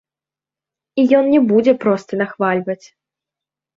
[1.01, 2.83] І ён не будзе проста нахвальваць.